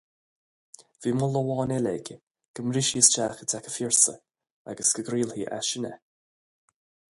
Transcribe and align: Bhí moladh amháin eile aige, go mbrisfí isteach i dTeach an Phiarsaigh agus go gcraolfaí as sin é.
Bhí 1.05 1.11
moladh 1.17 1.41
amháin 1.49 1.73
eile 1.75 1.91
aige, 1.97 2.17
go 2.59 2.65
mbrisfí 2.69 3.03
isteach 3.03 3.45
i 3.45 3.47
dTeach 3.47 3.69
an 3.73 3.75
Phiarsaigh 3.77 4.21
agus 4.75 4.97
go 4.97 5.07
gcraolfaí 5.11 5.49
as 5.59 5.73
sin 5.75 5.89
é. 5.95 5.97